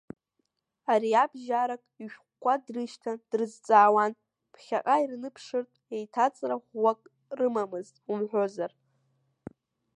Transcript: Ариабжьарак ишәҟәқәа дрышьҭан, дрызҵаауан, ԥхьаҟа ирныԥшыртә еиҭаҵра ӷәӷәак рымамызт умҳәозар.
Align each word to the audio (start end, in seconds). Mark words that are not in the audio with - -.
Ариабжьарак 0.91 1.83
ишәҟәқәа 2.03 2.53
дрышьҭан, 2.65 3.17
дрызҵаауан, 3.29 4.11
ԥхьаҟа 4.51 4.95
ирныԥшыртә 5.03 5.77
еиҭаҵра 5.95 6.55
ӷәӷәак 6.63 7.01
рымамызт 7.37 7.95
умҳәозар. 8.11 8.71